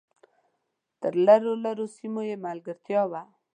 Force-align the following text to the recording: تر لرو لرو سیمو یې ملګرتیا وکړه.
تر 1.01 1.13
لرو 1.27 1.51
لرو 1.65 1.85
سیمو 1.95 2.21
یې 2.29 2.35
ملګرتیا 2.45 3.01
وکړه. 3.07 3.21